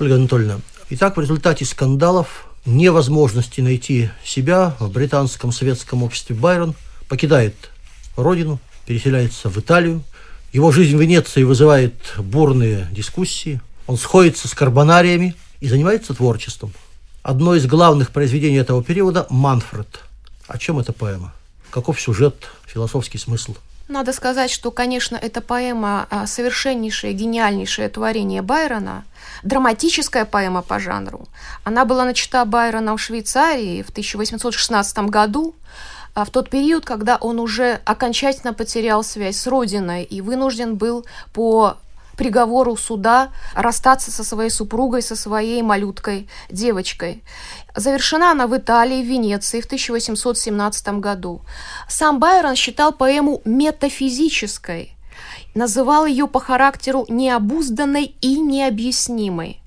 Ольга 0.00 0.16
Анатольевна, 0.16 0.60
итак, 0.90 1.16
в 1.16 1.20
результате 1.20 1.64
скандалов, 1.64 2.48
невозможности 2.66 3.60
найти 3.60 4.10
себя 4.24 4.74
в 4.80 4.90
британском 4.90 5.52
советском 5.52 6.02
обществе 6.02 6.34
Байрон 6.34 6.74
покидает 7.08 7.54
родину, 8.16 8.58
переселяется 8.84 9.48
в 9.48 9.56
Италию. 9.58 10.02
Его 10.52 10.72
жизнь 10.72 10.96
в 10.96 11.00
Венеции 11.00 11.44
вызывает 11.44 11.94
бурные 12.18 12.88
дискуссии. 12.90 13.60
Он 13.86 13.96
сходится 13.96 14.48
с 14.48 14.54
карбонариями, 14.54 15.36
и 15.62 15.68
занимается 15.68 16.12
творчеством. 16.12 16.72
Одно 17.22 17.54
из 17.54 17.66
главных 17.66 18.10
произведений 18.10 18.56
этого 18.56 18.82
периода– 18.82 19.28
«Манфред». 19.30 20.00
О 20.48 20.58
чем 20.58 20.80
эта 20.80 20.92
поэма? 20.92 21.32
Каков 21.70 22.00
сюжет, 22.00 22.34
философский 22.66 23.18
смысл? 23.18 23.54
Надо 23.86 24.12
сказать, 24.12 24.50
что, 24.50 24.72
конечно, 24.72 25.14
эта 25.14 25.40
поэма 25.40 26.08
а, 26.10 26.26
совершеннейшее, 26.26 27.12
гениальнейшее 27.12 27.88
творение 27.90 28.42
Байрона, 28.42 29.04
драматическая 29.44 30.24
поэма 30.24 30.62
по 30.62 30.80
жанру. 30.80 31.28
Она 31.62 31.84
была 31.84 32.04
начата 32.04 32.44
Байроном 32.44 32.96
в 32.96 33.00
Швейцарии 33.00 33.82
в 33.82 33.90
1816 33.90 34.98
году, 35.10 35.54
а, 36.16 36.24
в 36.24 36.30
тот 36.30 36.50
период, 36.50 36.84
когда 36.84 37.18
он 37.18 37.38
уже 37.38 37.80
окончательно 37.84 38.52
потерял 38.52 39.04
связь 39.04 39.36
с 39.36 39.46
родиной 39.46 40.02
и 40.02 40.22
вынужден 40.22 40.74
был 40.74 41.06
по 41.32 41.76
приговору 42.22 42.76
суда 42.76 43.30
расстаться 43.52 44.12
со 44.12 44.22
своей 44.22 44.48
супругой, 44.48 45.02
со 45.02 45.16
своей 45.16 45.60
малюткой 45.60 46.28
девочкой. 46.50 47.24
Завершена 47.74 48.30
она 48.30 48.46
в 48.46 48.56
Италии, 48.56 49.02
в 49.02 49.06
Венеции 49.06 49.60
в 49.60 49.64
1817 49.64 51.00
году. 51.00 51.40
Сам 51.88 52.20
Байрон 52.20 52.54
считал 52.54 52.92
поэму 52.92 53.42
метафизической, 53.44 54.96
называл 55.56 56.06
ее 56.06 56.28
по 56.28 56.38
характеру 56.38 57.06
необузданной 57.08 58.14
и 58.20 58.38
необъяснимой. 58.38 59.58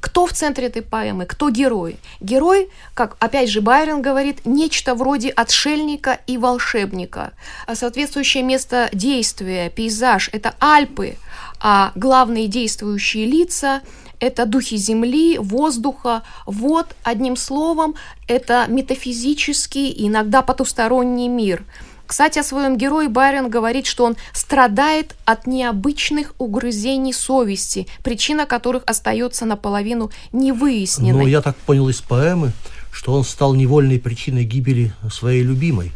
Кто 0.00 0.26
в 0.26 0.32
центре 0.32 0.68
этой 0.68 0.80
поэмы? 0.80 1.26
Кто 1.26 1.50
герой? 1.50 1.98
Герой, 2.20 2.70
как 2.94 3.16
опять 3.18 3.50
же 3.50 3.60
Байрон 3.60 4.00
говорит, 4.00 4.46
нечто 4.46 4.94
вроде 4.94 5.28
отшельника 5.28 6.20
и 6.26 6.38
волшебника. 6.38 7.32
Соответствующее 7.70 8.44
место 8.44 8.88
действия, 8.94 9.68
пейзаж– 9.68 10.30
это 10.32 10.54
Альпы– 10.58 11.16
а 11.60 11.92
главные 11.94 12.48
действующие 12.48 13.26
лица– 13.26 13.82
это 14.20 14.46
духи 14.46 14.76
земли, 14.76 15.38
воздуха, 15.38 16.22
вот, 16.46 16.96
одним 17.04 17.36
словом, 17.36 17.94
это 18.26 18.66
метафизический, 18.68 19.94
иногда 19.96 20.42
потусторонний 20.42 21.28
мир– 21.28 21.64
кстати, 22.08 22.38
о 22.38 22.42
своем 22.42 22.78
герое 22.78 23.10
Байрон 23.10 23.50
говорит, 23.50 23.84
что 23.84 24.04
он 24.04 24.16
страдает 24.32 25.14
от 25.26 25.46
необычных 25.46 26.34
угрызений 26.38 27.12
совести, 27.12 27.86
причина 28.02 28.46
которых 28.46 28.82
остается 28.86 29.44
наполовину 29.44 30.10
невыясненной. 30.32 31.24
Ну, 31.24 31.28
я 31.28 31.42
так 31.42 31.54
понял 31.58 31.86
из 31.90 32.00
поэмы, 32.00 32.52
что 32.90 33.12
он 33.12 33.24
стал 33.24 33.54
невольной 33.54 33.98
причиной 33.98 34.44
гибели 34.44 34.92
своей 35.10 35.42
любимой 35.42 35.92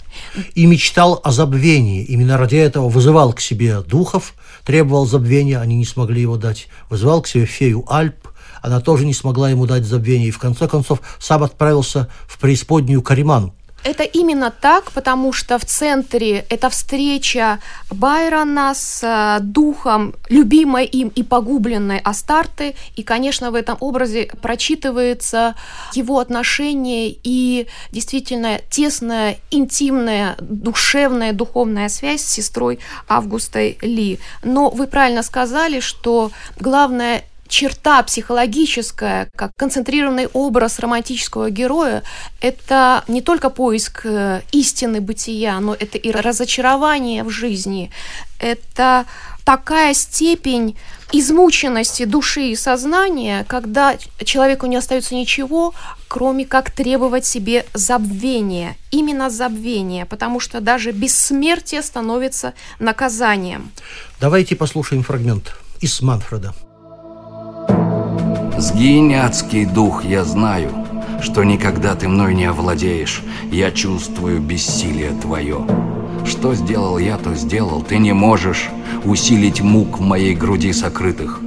и 0.54 0.66
мечтал 0.66 1.20
о 1.24 1.32
забвении. 1.32 2.04
Именно 2.04 2.38
ради 2.38 2.56
этого 2.56 2.88
вызывал 2.88 3.32
к 3.32 3.40
себе 3.40 3.80
духов, 3.80 4.34
требовал 4.64 5.06
забвения, 5.06 5.60
они 5.60 5.76
не 5.76 5.84
смогли 5.84 6.20
его 6.20 6.36
дать. 6.36 6.68
Вызывал 6.90 7.22
к 7.22 7.28
себе 7.28 7.46
фею 7.46 7.84
Альп, 7.88 8.28
она 8.62 8.80
тоже 8.80 9.04
не 9.04 9.14
смогла 9.14 9.50
ему 9.50 9.66
дать 9.66 9.84
забвение. 9.84 10.28
И 10.28 10.32
в 10.32 10.38
конце 10.38 10.68
концов 10.68 11.00
сам 11.18 11.42
отправился 11.42 12.08
в 12.26 12.38
преисподнюю 12.38 13.02
Кариману. 13.02 13.54
Это 13.84 14.04
именно 14.04 14.50
так, 14.50 14.92
потому 14.92 15.32
что 15.32 15.58
в 15.58 15.64
центре 15.64 16.44
это 16.48 16.70
встреча 16.70 17.58
Байрона 17.90 18.74
с 18.74 19.02
э, 19.02 19.40
духом 19.42 20.14
любимой 20.28 20.84
им 20.84 21.08
и 21.08 21.22
погубленной 21.24 21.98
Астарты, 21.98 22.76
и, 22.94 23.02
конечно, 23.02 23.50
в 23.50 23.54
этом 23.56 23.76
образе 23.80 24.30
прочитывается 24.40 25.56
его 25.94 26.20
отношение 26.20 27.16
и 27.24 27.66
действительно 27.90 28.60
тесная, 28.70 29.38
интимная, 29.50 30.36
душевная, 30.40 31.32
духовная 31.32 31.88
связь 31.88 32.22
с 32.22 32.30
сестрой 32.30 32.78
Августой 33.08 33.78
Ли. 33.82 34.20
Но 34.44 34.70
вы 34.70 34.86
правильно 34.86 35.22
сказали, 35.22 35.80
что 35.80 36.30
главное 36.60 37.24
черта 37.48 38.02
психологическая, 38.02 39.30
как 39.36 39.52
концентрированный 39.56 40.26
образ 40.26 40.78
романтического 40.78 41.50
героя, 41.50 42.02
это 42.40 43.04
не 43.08 43.20
только 43.20 43.50
поиск 43.50 44.02
э, 44.04 44.40
истины 44.52 45.00
бытия, 45.00 45.60
но 45.60 45.74
это 45.74 45.98
и 45.98 46.10
разочарование 46.10 47.24
в 47.24 47.30
жизни, 47.30 47.90
это 48.38 49.06
такая 49.44 49.94
степень 49.94 50.76
измученности 51.12 52.04
души 52.04 52.48
и 52.50 52.56
сознания, 52.56 53.44
когда 53.48 53.96
человеку 54.24 54.66
не 54.66 54.76
остается 54.76 55.14
ничего, 55.14 55.74
кроме 56.08 56.46
как 56.46 56.70
требовать 56.70 57.26
себе 57.26 57.66
забвения. 57.74 58.76
Именно 58.90 59.30
забвения, 59.30 60.06
потому 60.06 60.40
что 60.40 60.60
даже 60.60 60.92
бессмертие 60.92 61.82
становится 61.82 62.54
наказанием. 62.78 63.70
Давайте 64.20 64.56
послушаем 64.56 65.02
фрагмент 65.02 65.54
из 65.80 66.00
Манфреда. 66.00 66.54
Сгинь, 68.62 69.12
дух, 69.74 70.04
я 70.04 70.22
знаю, 70.24 70.70
что 71.20 71.42
никогда 71.42 71.96
ты 71.96 72.06
мной 72.06 72.32
не 72.32 72.44
овладеешь. 72.44 73.20
Я 73.50 73.72
чувствую 73.72 74.40
бессилие 74.40 75.10
твое. 75.20 75.66
Что 76.24 76.54
сделал 76.54 76.96
я, 76.98 77.16
то 77.16 77.34
сделал. 77.34 77.82
Ты 77.82 77.98
не 77.98 78.12
можешь 78.12 78.70
усилить 79.04 79.62
мук 79.62 79.98
в 79.98 80.00
моей 80.00 80.36
груди 80.36 80.72
сокрытых. 80.72 81.40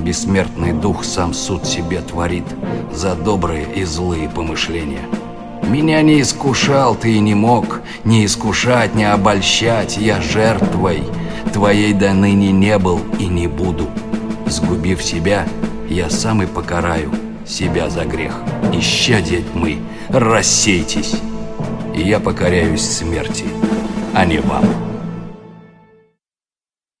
Бессмертный 0.00 0.72
дух 0.72 1.04
сам 1.04 1.32
суд 1.32 1.64
себе 1.64 2.00
творит 2.00 2.46
за 2.92 3.14
добрые 3.14 3.64
и 3.76 3.84
злые 3.84 4.28
помышления. 4.28 5.06
Меня 5.62 6.02
не 6.02 6.20
искушал 6.20 6.96
ты 6.96 7.14
и 7.14 7.20
не 7.20 7.36
мог, 7.36 7.82
не 8.02 8.26
искушать, 8.26 8.96
не 8.96 9.04
обольщать, 9.04 9.96
я 9.96 10.20
жертвой 10.20 11.04
твоей 11.52 11.92
до 11.92 12.12
ныне 12.14 12.50
не 12.50 12.78
был 12.80 13.00
и 13.20 13.26
не 13.26 13.46
буду. 13.46 13.86
Сгубив 14.48 15.00
себя, 15.04 15.46
я 15.88 16.10
сам 16.10 16.42
и 16.42 16.46
покараю 16.46 17.12
себя 17.46 17.88
за 17.88 18.04
грех. 18.04 18.34
Исчадие 18.72 19.42
тьмы, 19.42 19.80
рассейтесь, 20.08 21.14
и 21.94 22.02
я 22.02 22.20
покоряюсь 22.20 22.82
смерти, 22.82 23.44
а 24.14 24.24
не 24.24 24.38
вам. 24.38 24.64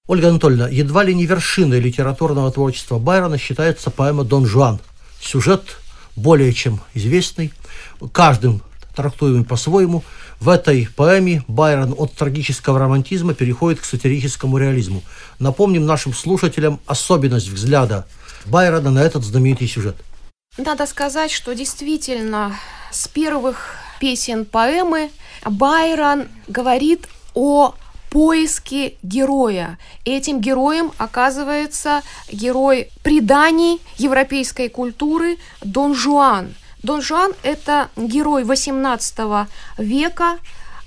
Ольга 0.06 0.30
Анатольевна, 0.30 0.68
едва 0.68 1.04
ли 1.04 1.14
не 1.14 1.26
вершиной 1.26 1.80
литературного 1.80 2.50
творчества 2.50 2.98
Байрона 2.98 3.36
считается 3.36 3.90
поэма 3.90 4.24
«Дон 4.24 4.46
Жуан». 4.46 4.80
Сюжет 5.20 5.76
более 6.16 6.52
чем 6.54 6.80
известный, 6.94 7.52
каждым 8.12 8.62
трактуемый 8.96 9.44
по-своему. 9.44 10.02
В 10.40 10.50
этой 10.50 10.88
поэме 10.94 11.42
Байрон 11.48 11.94
от 11.98 12.12
трагического 12.12 12.78
романтизма 12.78 13.34
переходит 13.34 13.80
к 13.80 13.84
сатирическому 13.84 14.58
реализму. 14.58 15.02
Напомним 15.40 15.84
нашим 15.84 16.14
слушателям 16.14 16.78
особенность 16.86 17.48
взгляда 17.48 18.06
Байрона 18.46 18.90
на 18.90 19.00
этот 19.00 19.24
знаменитый 19.24 19.66
сюжет. 19.66 19.96
Надо 20.56 20.86
сказать, 20.86 21.32
что 21.32 21.54
действительно 21.54 22.56
с 22.92 23.08
первых 23.08 23.76
песен 23.98 24.44
поэмы 24.44 25.10
Байрон 25.44 26.28
говорит 26.46 27.08
о 27.34 27.74
поиске 28.10 28.94
героя. 29.02 29.76
Этим 30.04 30.40
героем 30.40 30.92
оказывается 30.98 32.02
герой 32.30 32.90
преданий 33.02 33.80
европейской 33.96 34.68
культуры 34.68 35.36
Дон 35.62 35.94
Жуан. 35.94 36.54
Дон 36.82 37.02
Жуан– 37.02 37.32
это 37.42 37.88
герой 37.96 38.44
XVIII 38.44 39.46
века. 39.78 40.38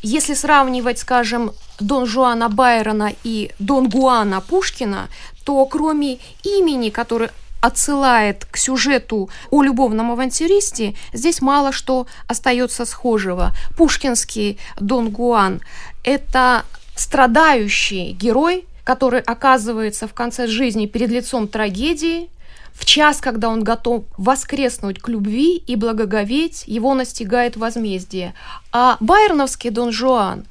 Если 0.02 0.34
сравнивать, 0.34 1.00
скажем, 1.00 1.52
Дон 1.80 2.06
Жуана 2.06 2.50
Байрона 2.50 3.14
и 3.24 3.52
Дон 3.60 3.90
Гуана 3.90 4.42
Пушкина, 4.42 5.10
то 5.44 5.66
кроме 5.66 6.20
имени, 6.44 6.90
которое 6.90 7.32
отсылает 7.62 8.46
к 8.46 8.58
сюжету 8.58 9.30
о 9.52 9.62
любовном 9.62 10.12
авантюристе, 10.12 10.96
здесь 11.14 11.42
мало 11.42 11.72
что 11.72 12.08
остается 12.28 12.86
схожего. 12.86 13.54
Пушкинский 13.78 14.60
Дон 14.80 15.10
Гуан– 15.10 15.62
это 16.04 16.66
страдающий 16.96 18.14
герой, 18.14 18.66
который 18.84 19.22
оказывается 19.22 20.08
в 20.08 20.14
конце 20.14 20.48
жизни 20.48 20.88
перед 20.88 21.10
лицом 21.10 21.48
трагедии, 21.48 22.30
в 22.74 22.86
час, 22.86 23.22
когда 23.22 23.50
он 23.50 23.64
готов 23.64 24.06
воскреснуть 24.18 25.00
к 25.00 25.08
любви 25.08 25.56
и 25.58 25.76
благоговеть, 25.76 26.64
его 26.66 26.94
настигает 26.94 27.58
возмездие. 27.58 28.34
А 28.72 28.98
байроновский 29.00 29.70
Дон 29.70 29.92
Жуан, 29.92 30.46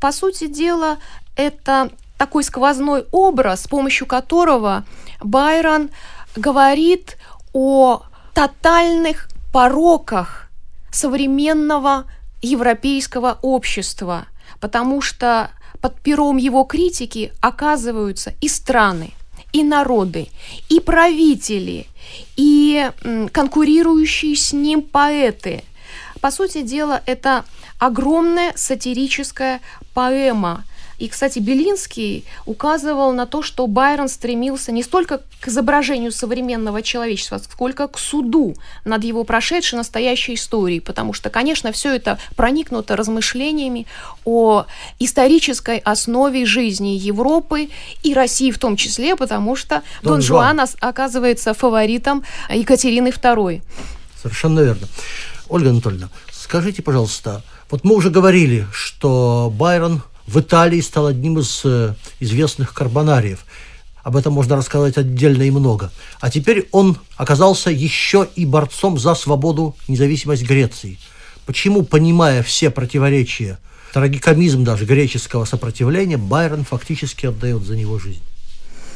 по 0.00 0.12
сути 0.12 0.48
дела, 0.48 0.98
это 1.36 1.90
такой 2.18 2.44
сквозной 2.44 3.06
образ, 3.10 3.62
с 3.62 3.68
помощью 3.68 4.06
которого 4.06 4.84
Байрон 5.20 5.90
говорит 6.36 7.16
о 7.52 8.02
тотальных 8.34 9.28
пороках 9.52 10.48
современного 10.90 12.04
европейского 12.42 13.38
общества, 13.42 14.26
потому 14.60 15.00
что 15.00 15.50
под 15.80 16.00
пером 16.00 16.36
его 16.36 16.64
критики 16.64 17.32
оказываются 17.40 18.34
и 18.40 18.48
страны, 18.48 19.12
и 19.52 19.62
народы, 19.62 20.28
и 20.68 20.80
правители, 20.80 21.86
и 22.36 22.90
конкурирующие 23.32 24.36
с 24.36 24.52
ним 24.52 24.82
поэты. 24.82 25.62
По 26.20 26.30
сути 26.30 26.62
дела, 26.62 27.02
это 27.06 27.44
огромная 27.78 28.52
сатирическая 28.56 29.60
поэма– 29.94 30.64
и, 30.98 31.08
кстати, 31.08 31.38
Белинский 31.38 32.24
указывал 32.46 33.12
на 33.12 33.26
то, 33.26 33.42
что 33.42 33.66
Байрон 33.66 34.08
стремился 34.08 34.72
не 34.72 34.82
столько 34.82 35.22
к 35.40 35.48
изображению 35.48 36.12
современного 36.12 36.82
человечества, 36.82 37.38
сколько 37.38 37.88
к 37.88 37.98
суду 37.98 38.54
над 38.84 39.04
его 39.04 39.24
прошедшей 39.24 39.78
настоящей 39.78 40.34
историей, 40.34 40.80
потому 40.80 41.12
что, 41.12 41.30
конечно, 41.30 41.72
все 41.72 41.94
это 41.94 42.18
проникнуто 42.36 42.96
размышлениями 42.96 43.86
о 44.24 44.66
исторической 44.98 45.78
основе 45.78 46.46
жизни 46.46 46.90
Европы 46.90 47.68
и 48.02 48.14
России 48.14 48.50
в 48.50 48.58
том 48.58 48.76
числе, 48.76 49.16
потому 49.16 49.56
что 49.56 49.82
Дон, 50.02 50.14
Дон 50.14 50.22
Жуан 50.22 50.60
оказывается 50.80 51.54
фаворитом 51.54 52.24
Екатерины 52.48 53.08
II. 53.08 53.62
Совершенно 54.20 54.60
верно. 54.60 54.86
Ольга 55.48 55.70
Анатольевна, 55.70 56.08
скажите, 56.30 56.82
пожалуйста, 56.82 57.42
вот 57.70 57.84
мы 57.84 57.94
уже 57.94 58.10
говорили, 58.10 58.66
что 58.72 59.52
Байрон 59.54 60.02
в 60.32 60.40
Италии 60.40 60.80
стал 60.80 61.08
одним 61.08 61.38
из 61.38 61.60
э, 61.64 61.94
известных 62.18 62.72
карбонариев. 62.72 63.44
Об 64.02 64.16
этом 64.16 64.32
можно 64.32 64.56
рассказать 64.56 64.96
отдельно 64.96 65.42
и 65.42 65.50
много. 65.50 65.92
А 66.20 66.30
теперь 66.30 66.68
он 66.72 66.96
оказался 67.16 67.70
еще 67.70 68.26
и 68.34 68.46
борцом 68.46 68.98
за 68.98 69.14
свободу, 69.14 69.76
независимость 69.88 70.44
Греции. 70.44 70.98
Почему, 71.44 71.82
понимая 71.82 72.42
все 72.42 72.70
противоречия, 72.70 73.58
трагикомизм 73.92 74.64
даже 74.64 74.86
греческого 74.86 75.44
сопротивления, 75.44 76.16
Байрон 76.16 76.64
фактически 76.64 77.26
отдает 77.26 77.62
за 77.62 77.76
него 77.76 77.98
жизнь? 77.98 78.22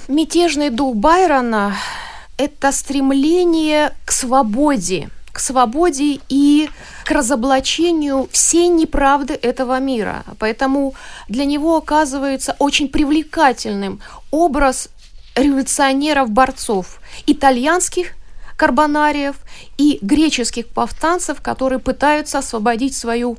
Мятежный 0.09 0.71
дух 0.71 0.97
Байрона– 0.97 1.77
это 2.39 2.73
стремление 2.73 3.93
к 4.07 4.13
свободе, 4.13 5.11
к 5.37 5.39
свободе 5.39 6.19
и 6.31 6.71
к 7.05 7.11
разоблачению 7.11 8.27
всей 8.33 8.69
неправды 8.69 9.35
этого 9.35 9.79
мира. 9.79 10.25
Поэтому 10.39 10.95
для 11.29 11.45
него 11.45 11.77
оказывается 11.77 12.57
очень 12.59 12.89
привлекательным 12.89 14.01
образ 14.31 14.89
революционеров-борцов, 15.35 17.01
итальянских 17.27 18.13
карбонариев 18.57 19.37
и 19.77 19.99
греческих 20.01 20.69
повстанцев, 20.69 21.43
которые 21.43 21.81
пытаются 21.81 22.39
освободить 22.39 22.97
свою 22.97 23.37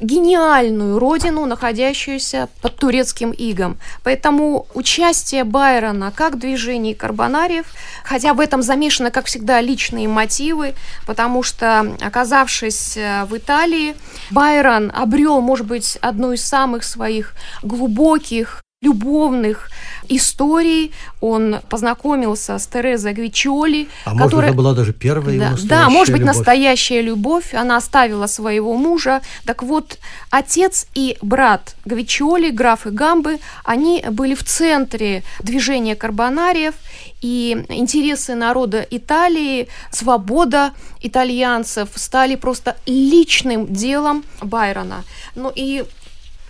гениальную 0.00 0.98
родину, 0.98 1.46
находящуюся 1.46 2.48
под 2.60 2.76
турецким 2.76 3.32
игом. 3.32 3.78
Поэтому 4.02 4.66
участие 4.74 5.44
Байрона 5.44 6.12
как 6.14 6.34
в 6.34 6.38
движении 6.38 6.92
карбонариев, 6.92 7.66
хотя 8.04 8.34
в 8.34 8.40
этом 8.40 8.62
замешаны, 8.62 9.10
как 9.10 9.26
всегда, 9.26 9.60
личные 9.60 10.08
мотивы, 10.08 10.74
потому 11.06 11.42
что, 11.42 11.96
оказавшись 12.00 12.96
э, 12.96 13.24
в 13.24 13.36
Италии, 13.36 13.94
Байрон 14.30 14.92
обрел, 14.94 15.40
может 15.40 15.66
быть, 15.66 15.96
одну 16.02 16.32
из 16.32 16.44
самых 16.44 16.84
своих 16.84 17.32
глубоких 17.62 18.62
любовных 18.86 19.70
историй. 20.08 20.92
Он 21.20 21.56
познакомился 21.68 22.58
с 22.58 22.66
Терезой 22.66 23.12
Гвичоли. 23.12 23.88
А 24.04 24.10
которая... 24.10 24.28
может, 24.28 24.44
это 24.44 24.56
была 24.56 24.74
даже 24.74 24.92
первая 24.92 25.38
да, 25.38 25.46
его 25.46 25.58
Да, 25.64 25.90
может 25.90 26.12
быть, 26.12 26.20
любовь. 26.22 26.36
настоящая 26.36 27.02
любовь. 27.02 27.54
Она 27.54 27.76
оставила 27.76 28.26
своего 28.26 28.74
мужа. 28.76 29.20
Так 29.44 29.62
вот, 29.62 29.98
отец 30.30 30.86
и 30.94 31.16
брат 31.22 31.76
Гвичоли, 31.84 32.50
граф 32.50 32.86
и 32.86 32.90
Гамбы, 32.90 33.38
они 33.64 34.04
были 34.10 34.34
в 34.34 34.44
центре 34.44 35.22
движения 35.40 35.96
карбонариев. 35.96 36.74
И 37.22 37.64
интересы 37.68 38.34
народа 38.34 38.86
Италии, 38.90 39.68
свобода 39.90 40.72
итальянцев 41.00 41.88
стали 41.94 42.36
просто 42.36 42.76
личным 42.86 43.72
делом 43.72 44.24
Байрона. 44.40 45.02
Ну 45.34 45.52
и 45.54 45.84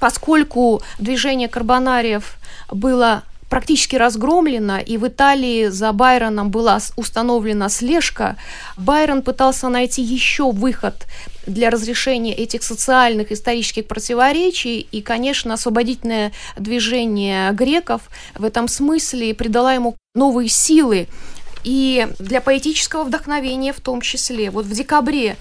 поскольку 0.00 0.82
движение 0.98 1.48
карбонариев 1.48 2.36
было 2.70 3.22
практически 3.48 3.96
разгромлено, 3.96 4.78
и 4.78 4.96
в 4.98 5.06
Италии 5.06 5.68
за 5.68 5.92
Байроном 5.92 6.50
была 6.50 6.78
установлена 6.96 7.68
слежка, 7.68 8.36
Байрон 8.76 9.22
пытался 9.22 9.68
найти 9.68 10.02
еще 10.02 10.50
выход 10.50 11.06
для 11.46 11.70
разрешения 11.70 12.34
этих 12.34 12.64
социальных 12.64 13.30
исторических 13.30 13.86
противоречий, 13.86 14.80
и, 14.80 15.00
конечно, 15.00 15.54
освободительное 15.54 16.32
движение 16.58 17.52
греков 17.52 18.02
в 18.34 18.44
этом 18.44 18.66
смысле 18.66 19.32
придало 19.32 19.72
ему 19.72 19.96
новые 20.14 20.48
силы, 20.48 21.06
и 21.62 22.06
для 22.18 22.40
поэтического 22.40 23.04
вдохновения 23.04 23.72
в 23.72 23.80
том 23.80 24.00
числе. 24.00 24.50
Вот 24.50 24.66
в 24.66 24.72
декабре 24.72 25.36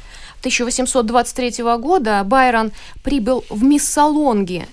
1823 0.46 1.64
года 1.80 2.24
Байрон 2.24 2.72
прибыл 3.02 3.44
в 3.50 3.64
Миссалонги. 3.64 4.68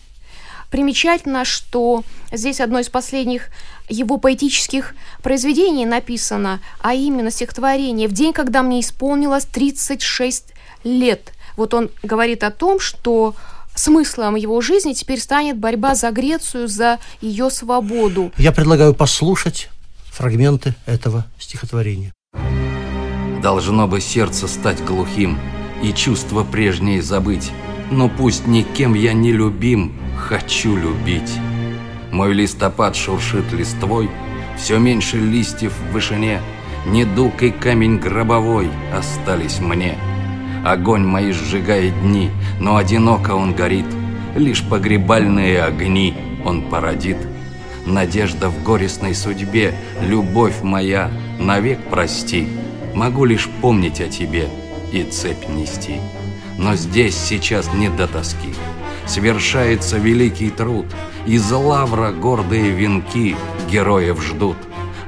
Примечательно, 0.70 1.46
что 1.46 2.04
здесь 2.30 2.60
одно 2.60 2.78
из 2.78 2.90
последних 2.90 3.48
его 3.88 4.18
поэтических 4.18 4.94
произведений 5.22 5.86
написано, 5.86 6.60
а 6.80 6.92
именно 6.92 7.30
стихотворение 7.30 8.06
«В 8.06 8.12
день, 8.12 8.34
когда 8.34 8.62
мне 8.62 8.80
исполнилось 8.80 9.46
36 9.46 10.52
лет». 10.84 11.32
Вот 11.56 11.72
он 11.72 11.90
говорит 12.02 12.44
о 12.44 12.50
том, 12.50 12.78
что 12.78 13.34
смыслом 13.74 14.34
его 14.34 14.60
жизни 14.60 14.92
теперь 14.92 15.20
станет 15.20 15.56
борьба 15.56 15.94
за 15.94 16.10
Грецию, 16.10 16.68
за 16.68 16.98
ее 17.22 17.50
свободу. 17.50 18.30
Я 18.36 18.52
предлагаю 18.52 18.94
послушать 18.94 19.70
фрагменты 20.10 20.74
этого 20.84 21.24
стихотворения. 21.38 22.12
Должно 23.42 23.88
бы 23.88 24.00
сердце 24.00 24.46
стать 24.46 24.84
глухим, 24.84 25.38
и 25.82 25.92
чувства 25.92 26.44
прежние 26.44 27.02
забыть. 27.02 27.52
Но 27.90 28.08
пусть 28.08 28.46
никем 28.46 28.94
я 28.94 29.12
не 29.12 29.32
любим, 29.32 29.92
хочу 30.16 30.76
любить. 30.76 31.32
Мой 32.10 32.32
листопад 32.32 32.96
шуршит 32.96 33.52
листвой, 33.52 34.08
все 34.56 34.78
меньше 34.78 35.18
листьев 35.18 35.72
в 35.72 35.92
вышине, 35.92 36.40
Недуг 36.84 37.44
и 37.44 37.50
камень 37.50 37.98
гробовой 37.98 38.68
остались 38.92 39.60
мне. 39.60 39.96
Огонь 40.64 41.04
мои 41.04 41.30
сжигает 41.30 42.00
дни, 42.02 42.30
но 42.58 42.76
одиноко 42.76 43.32
он 43.32 43.54
горит, 43.54 43.86
Лишь 44.34 44.64
погребальные 44.64 45.62
огни 45.62 46.14
он 46.44 46.62
породит. 46.62 47.18
Надежда 47.86 48.48
в 48.48 48.62
горестной 48.64 49.14
судьбе, 49.14 49.74
любовь 50.00 50.62
моя, 50.62 51.10
навек 51.38 51.78
прости, 51.88 52.48
Могу 52.94 53.24
лишь 53.24 53.48
помнить 53.60 54.00
о 54.00 54.08
тебе— 54.08 54.48
и 54.92 55.04
цепь 55.04 55.48
нести. 55.48 56.00
Но 56.58 56.76
здесь 56.76 57.16
сейчас 57.16 57.72
не 57.72 57.88
до 57.88 58.06
тоски. 58.06 58.54
Свершается 59.06 59.98
великий 59.98 60.50
труд, 60.50 60.86
Из 61.26 61.50
лавра 61.50 62.12
гордые 62.12 62.70
венки 62.70 63.36
героев 63.70 64.22
ждут. 64.22 64.56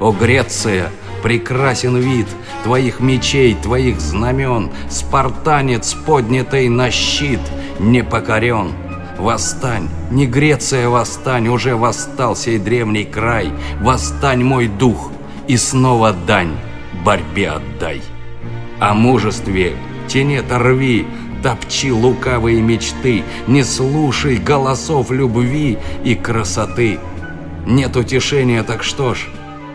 О, 0.01 0.13
Греция, 0.13 0.91
прекрасен 1.23 1.97
вид 1.97 2.27
Твоих 2.65 3.01
мечей, 3.01 3.55
твоих 3.55 4.01
знамен, 4.01 4.71
Спартанец, 4.91 5.95
поднятый 5.95 6.69
на 6.69 6.91
щит, 6.91 7.41
не 7.79 8.03
покорен. 8.03 8.73
Восстань, 9.19 9.89
не 10.11 10.27
Греция 10.27 10.89
восстань, 10.89 11.49
Уже 11.49 11.77
восстал 11.77 12.35
сей 12.35 12.59
древний 12.59 13.05
край, 13.05 13.53
Восстань, 13.81 14.43
мой 14.43 14.67
дух, 14.67 15.13
и 15.47 15.57
снова 15.57 16.13
дань 16.13 16.57
борьбе 17.05 17.51
отдай. 17.51 18.03
О 18.85 18.93
мужестве 18.93 19.77
тенет 20.09 20.53
рви, 20.53 21.07
топчи 21.43 21.91
лукавые 21.91 22.61
мечты, 22.61 23.23
не 23.47 23.65
слушай 23.65 24.37
голосов 24.37 25.11
любви 25.11 25.79
и 26.05 26.15
красоты. 26.15 26.99
Нет 27.67 27.97
утешения, 27.97 28.63
так 28.63 28.83
что 28.85 29.15
ж, 29.15 29.27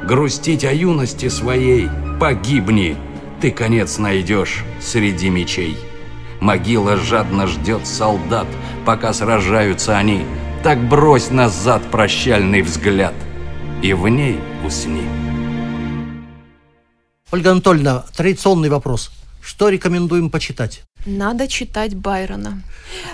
грустить 0.03 0.63
о 0.63 0.71
юности 0.71 1.27
своей, 1.27 1.89
погибни, 2.19 2.97
ты 3.41 3.49
конец 3.49 3.97
найдешь 3.97 4.63
среди 4.79 5.31
мечей. 5.31 5.75
Могила 6.39 6.95
жадно 6.95 7.47
ждет 7.47 7.87
солдат, 7.87 8.47
пока 8.85 9.11
сражаются 9.11 9.97
они, 9.97 10.23
так 10.61 10.87
брось 10.87 11.31
назад 11.31 11.81
прощальный 11.89 12.61
взгляд 12.61 13.15
и 13.81 13.91
в 13.93 14.07
ней 14.07 14.37
усни. 14.63 15.28
Ольга 17.31 17.51
Анатольевна, 17.51 18.05
традиционный 18.15 18.69
вопрос. 18.69 19.11
Что 19.49 19.69
рекомендуем 19.69 20.29
почитать? 20.29 20.83
Надо 21.07 21.47
читать 21.47 21.95
Байрона. 21.95 22.61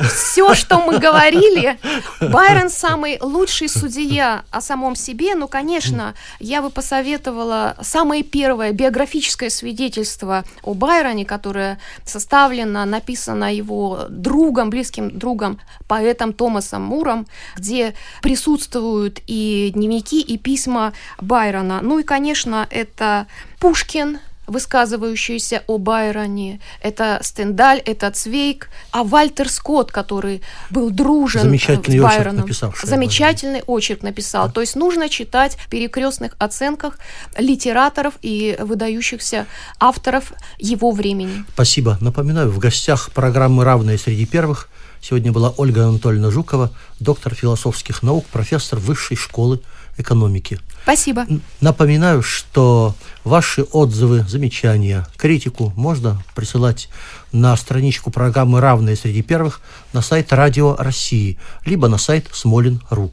Все, 0.02 0.54
что 0.54 0.82
мы 0.82 1.00
говорили, 1.00 1.80
Байрон 2.20 2.70
самый 2.70 3.18
лучший 3.22 3.70
судья 3.70 4.44
о 4.52 4.60
самом 4.60 4.98
себе. 4.98 5.34
Ну, 5.36 5.48
конечно, 5.48 6.14
я 6.42 6.62
бы 6.62 6.70
посоветовала 6.70 7.78
самое 7.82 8.22
первое 8.22 8.74
биографическое 8.74 9.50
свидетельство 9.50 10.44
о 10.62 10.74
Байроне, 10.74 11.24
которое 11.26 11.80
составлено, 12.04 12.84
написано 12.84 13.56
его 13.56 14.08
другом, 14.10 14.70
близким 14.72 15.18
другом, 15.18 15.62
поэтом 15.88 16.34
Томасом 16.34 16.82
Муром, 16.82 17.28
где 17.56 17.96
присутствуют 18.22 19.22
и 19.26 19.72
дневники, 19.74 20.20
и 20.20 20.38
письма 20.38 20.92
Байрона. 21.22 21.80
Ну 21.82 22.00
и, 22.00 22.04
конечно, 22.04 22.68
это 22.70 23.26
Пушкин, 23.62 24.20
высказывающиеся 24.48 25.64
о 25.68 25.78
Байроне. 25.78 26.60
Это 26.82 27.20
Стендаль, 27.22 27.80
это 27.80 28.12
Цвейк, 28.12 28.70
а 28.92 29.04
Вальтер 29.04 29.50
Скотт, 29.50 29.92
который 29.92 30.42
был 30.70 30.90
дружен 30.90 31.42
э, 31.42 31.44
Замечательный 31.44 32.00
с 32.00 32.02
Байроном. 32.02 32.46
Очерк 32.46 32.78
Замечательный 32.84 33.64
очерк 33.66 34.04
написал. 34.04 34.48
Да. 34.48 34.54
То 34.54 34.62
есть 34.62 34.76
нужно 34.76 35.10
читать 35.10 35.56
в 35.56 35.70
перекрестных 35.70 36.34
оценках 36.38 36.98
литераторов 37.38 38.16
и 38.22 38.58
выдающихся 38.60 39.46
авторов 39.80 40.34
его 40.60 40.92
времени. 40.92 41.46
Спасибо. 41.54 41.98
Напоминаю, 42.02 42.52
в 42.52 42.60
гостях 42.60 43.12
программы 43.12 43.64
«Равные 43.64 43.98
среди 43.98 44.26
первых» 44.26 44.70
сегодня 45.02 45.32
была 45.32 45.54
Ольга 45.58 45.88
Анатольевна 45.88 46.32
Жукова, 46.32 46.72
доктор 47.00 47.34
философских 47.36 48.04
наук, 48.04 48.26
профессор 48.26 48.80
высшей 48.80 49.18
школы 49.18 49.62
экономики. 49.98 50.60
Спасибо. 50.86 51.26
Напоминаю, 51.62 52.22
что 52.22 52.94
ваши 53.24 53.64
отзывы, 53.64 54.24
замечания, 54.30 55.08
критику 55.18 55.74
можно 55.76 56.22
присылать 56.36 56.90
на 57.32 57.58
страничку 57.58 58.12
программы 58.12 58.62
«Равные 58.62 58.96
среди 58.96 59.24
первых» 59.24 59.62
на 59.94 60.04
сайт 60.04 60.32
Радио 60.32 60.76
России, 60.76 61.40
либо 61.66 61.88
на 61.88 61.98
сайт 61.98 62.28
Смолин.ру. 62.32 63.12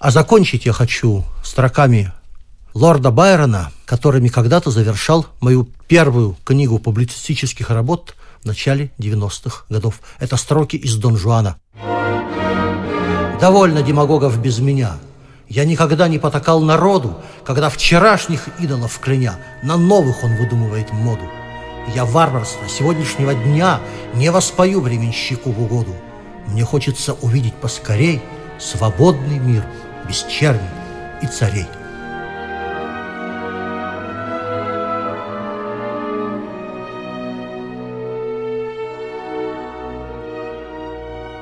А 0.00 0.10
закончить 0.10 0.64
я 0.64 0.72
хочу 0.72 1.22
строками 1.44 2.12
лорда 2.72 3.10
Байрона, 3.10 3.72
которыми 3.84 4.28
когда-то 4.28 4.70
завершал 4.70 5.26
мою 5.40 5.68
первую 5.88 6.34
книгу 6.44 6.78
публицистических 6.78 7.68
работ 7.68 8.14
в 8.40 8.46
начале 8.46 8.90
90-х 8.98 9.66
годов. 9.68 10.00
Это 10.18 10.38
строки 10.38 10.76
из 10.76 10.96
Дон 10.96 11.18
Жуана. 11.18 11.58
«Довольно 13.38 13.82
демагогов 13.82 14.40
без 14.40 14.60
меня. 14.60 14.96
Я 15.48 15.64
никогда 15.64 16.08
не 16.08 16.18
потакал 16.18 16.60
народу, 16.60 17.16
когда 17.44 17.70
вчерашних 17.70 18.48
идолов 18.58 18.98
кляня, 18.98 19.36
на 19.62 19.76
новых 19.76 20.24
он 20.24 20.34
выдумывает 20.36 20.92
моду. 20.92 21.22
Я 21.94 22.04
варварство 22.04 22.68
сегодняшнего 22.68 23.32
дня 23.32 23.80
не 24.14 24.30
воспою 24.30 24.80
временщику 24.80 25.52
в 25.52 25.62
угоду. 25.62 25.94
Мне 26.48 26.64
хочется 26.64 27.14
увидеть 27.14 27.54
поскорей 27.54 28.20
свободный 28.58 29.38
мир 29.38 29.64
без 30.08 30.24
черни 30.24 30.68
и 31.22 31.26
царей. 31.26 31.66